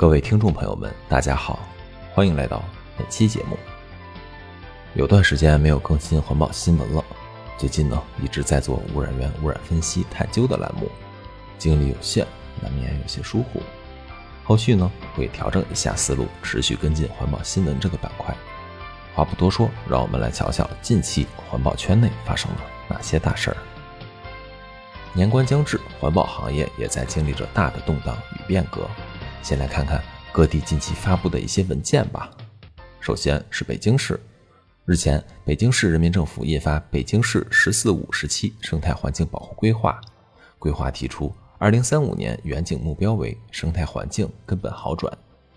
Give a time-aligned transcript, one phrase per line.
[0.00, 1.58] 各位听众朋友们，大家好，
[2.14, 2.64] 欢迎来到
[2.96, 3.58] 本期节目。
[4.94, 7.04] 有段时间没有更新环保新闻了，
[7.58, 10.90] 最近呢一直在做污染源污染分析探究的栏目，
[11.58, 12.26] 精力有限，
[12.62, 13.60] 难免有些疏忽。
[14.42, 18.34] 后续呢会调整一下思路，持续跟进环保新闻这个板块。
[19.14, 22.56] 话不多说，让我们来瞧瞧近期环保圈内发生了
[22.88, 23.56] 哪些大事儿。
[25.12, 28.88] 年关将至，环保行业也在经历着大的动荡与变革。
[29.42, 32.30] 先来看看各地近期发布的一些文件吧。
[33.00, 34.20] 首先是北京市，
[34.84, 39.98] 日前，北京市人民政府印发《北京市“十四五”时期生态环境保护规划》，
[40.58, 41.32] 规划提出。
[41.58, 45.12] 二零三五年远景目标为生态环境根本好转，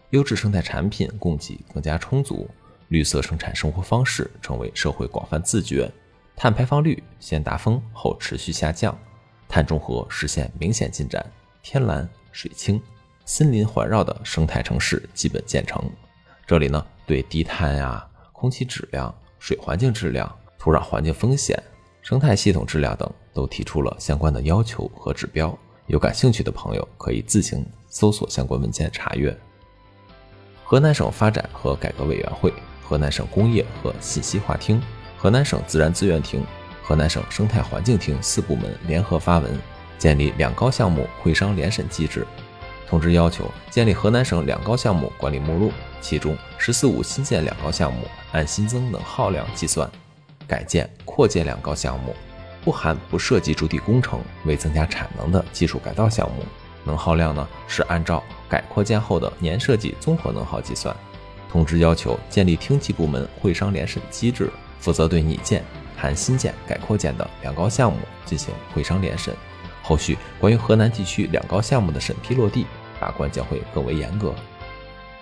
[0.10, 2.50] 优质生态产品供给更加充足，
[2.90, 5.90] 绿色生产生活方式成为社会广泛自觉，
[6.36, 8.98] 碳排放率先达峰后持续下降，
[9.48, 11.26] 碳中和实现明显进展，
[11.62, 12.82] 天蓝水清、
[13.26, 15.84] 森林环绕的生态城市基本建成。
[16.46, 20.29] 这里呢，对低碳呀、空气质量、水环境质量、
[20.60, 21.62] 土壤环境风险、
[22.01, 25.57] 生态系统质量等都提出了相关的要求和指标。
[25.88, 29.38] 有感兴趣的朋友可以自行搜索相关文件查阅。
[30.63, 34.82] 河南省发展和改革委员会、河南省工业和信息化厅、
[35.18, 36.44] 河南省自然资源厅、
[36.82, 39.60] 河南省生态环境厅四部门联合发文，
[39.98, 42.26] 建立两高项目会商联审机制。
[42.94, 49.90] 通知要求建立河南省两高项目管理目录，其中“十四五”新建两高项目按新增能耗量计算，
[50.48, 52.16] 改建、扩建两高项目。
[52.63, 56.44] 不含不涉及主体工程未增加产能的技术改造项目，
[56.84, 60.96] 能耗量呢是按照改扩建后的年设计综合能耗计算。
[61.50, 65.63] 通知要求建立厅级部门会商联审机制，负责对拟建、
[65.97, 69.35] 含新建、改扩建的两高项目进行会商联审。
[69.81, 72.68] 后续关于河南地区两高项目的审批落地
[73.03, 74.34] 把关将会更为严格。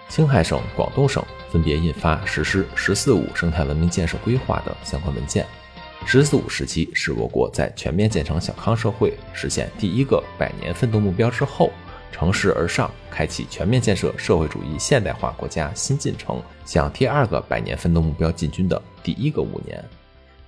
[0.08, 5.48] 青海省、广东省分别印发实施“十四五”生态文明建设规划的相关文件。
[6.06, 11.72] “十四五”时期是我国在全面建成小康社会、实现第一个百年奋斗目标之后，
[12.12, 19.84] 乘势而上，开启全面建设社会主义现代化国家新进程，向第二个百年奋斗目标进军的第一个五年。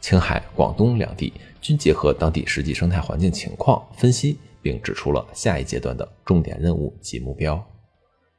[0.01, 7.63] 青海、广东两地均结合当地实际生态环境情况分析，并指出了下一阶段的重点任务及目标。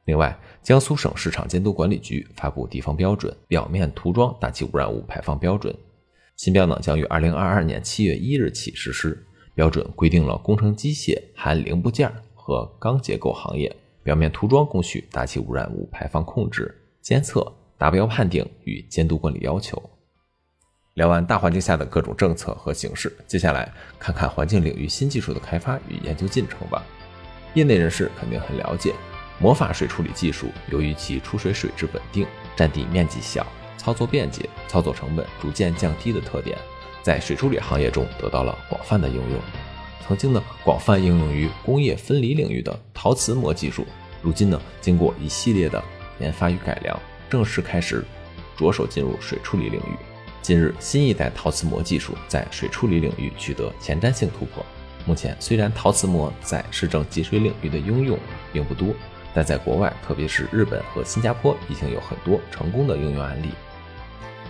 [0.05, 5.73] 另外，江苏省市场监督管理局发布地方标准，表面涂装大气污染物排放标准。
[6.35, 9.25] 新标呢将于二零二二年七月一日起实施。
[9.53, 19.81] 标准规定了工程机械、含零部件和钢结构行业表面涂装工序大气污染物排放控制、监测、达标判定与监督管理要求。
[20.95, 23.69] 聊完大环境下的各种政策和形势，接下来
[23.99, 26.81] 看看环境领域新技术的开发与研究进程吧。
[27.53, 28.93] 业内人士肯定很了解，
[29.37, 32.25] 魔法水处理技术由于其出水水质稳定、
[32.55, 33.45] 占地面积小。
[33.77, 36.57] 操作便捷、操作成本逐渐降低的特点，
[37.03, 39.39] 在水处理行业中得到了广泛的应用。
[40.07, 43.85] 曾经呢，广泛应用于工业分离领域的陶瓷膜技术，
[44.23, 45.83] 如今呢，经过一系列的
[46.19, 46.97] 研发与改良，
[47.29, 48.03] 正式开始
[48.57, 50.14] 着手进入水处理领域。
[50.45, 54.63] 近日，新一代陶瓷膜技术在水处理领域取得前瞻性突破。
[55.03, 58.15] 目前，虽然陶瓷膜在市政集水领域的应用
[58.53, 58.89] 并不多，
[59.33, 63.49] 但在国外，特别是日本和新加坡，已经有很多成功的应用案例。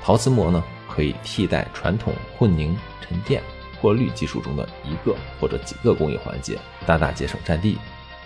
[0.04, 3.42] 陶瓷膜呢，可以替代传统混凝、沉淀、
[3.80, 7.78] 过滤技术中的一个或者几个工艺环节，大大节省占地。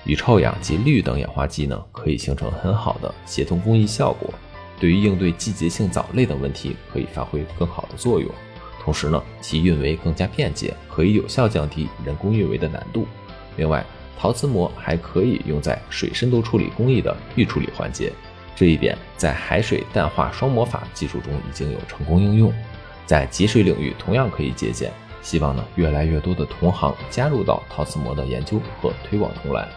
[0.06, 4.34] 与臭氧及氯等氧化剂呢，可以形成很好的协同工艺效果。
[4.80, 8.30] 对于应对季节性藻类等问题，可以发挥更好的作用。
[8.82, 13.06] 同时呢，其运维更加便捷，可以有效降低人工运维的难度。
[13.58, 13.86] 另外，
[14.18, 18.12] 陶瓷膜还可以用在水深度处理工艺的预处理环节。
[18.56, 22.54] 这一点在海水淡化双膜法技术中已经有成功应用，
[23.06, 24.92] 在集水领域同样可以借鉴。
[25.22, 29.68] 希望呢，越来越多的同行加入到陶瓷膜的研究和推广中来。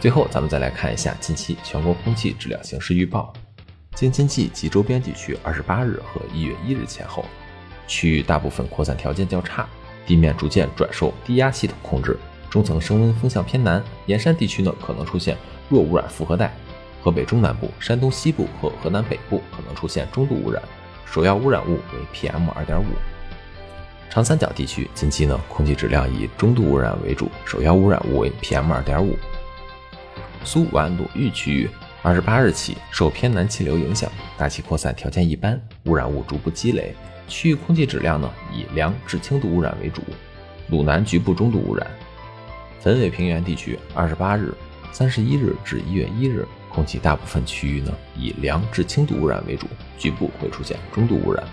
[0.00, 3.32] 最后，咱们再来看一下近期全国空气质量形势预报。
[3.98, 7.24] 京津冀及周边地区二十八日和一月一日前后，
[7.88, 9.68] 区域大部分扩散条件较差，
[10.06, 12.16] 地面逐渐转受低压系统控制，
[12.48, 15.36] 中层升温风向偏南，沿山地区呢可能出现
[15.68, 16.54] 弱污染复合带。
[17.02, 20.62] 河北中南部、山东西部和河南北部可能出现中度污染，
[21.04, 22.84] 首要污染物为 PM 二点五。
[24.08, 29.18] 长三角地区近期呢，空气质量以中度污染为主，首要污染物为 PM 二点五。
[30.44, 31.68] 苏皖鲁豫区域
[32.08, 36.94] 二十八日起受偏南气流影响，大气扩散条件一般，污染物逐步积累，
[37.28, 40.00] 区域空气质量呢以良至轻度污染为主，
[40.70, 41.86] 鲁南局部中度污染。
[42.80, 44.54] 汾渭平原地区二十八日。
[44.90, 49.66] 三十一日至一月一日，空气大部分区域呢以良至轻度污染为主，
[49.98, 51.44] 局部会出现中度污染。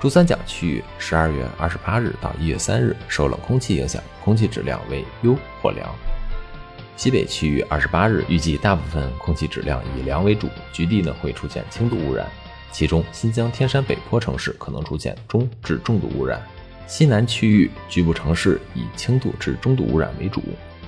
[0.00, 5.86] 珠三角区域十二月二十八日到一月三日受冷空气影响，空气质量为优或良。
[6.96, 12.26] 西北区域二十八日预计大部分空气质量以良为主，局地呢会出现轻度污染，
[12.70, 16.40] 其中新疆天山北坡城市可能出现中至重度污染。
[16.86, 20.40] 西南区域局部城市以轻度至中度污染为主，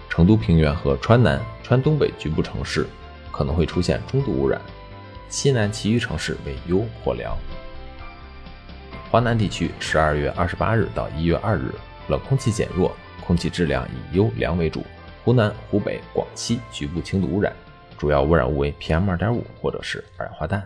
[0.09, 2.87] 成都平原和川南、川东北局部城市
[3.33, 4.61] 可能会出现中度污染，
[5.29, 7.37] 西南其余城市为优或良。
[9.11, 11.73] 华南地区十二月二十八日到一月二日
[12.09, 12.95] 冷空气减弱，
[13.27, 14.85] 空气质量以优良为主，
[15.27, 17.53] 湖南、湖北、广西局部轻度污染，
[17.99, 20.65] 主要污染物为 PM 二点五或者是二氧化氮。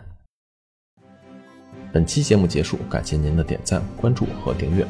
[1.91, 4.85] 本期节目结束，感谢您的点赞、关注和订阅。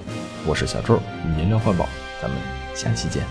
[0.46, 1.88] 我是小周，与您聊环保，
[2.22, 2.38] 咱们
[2.76, 3.24] 下期见。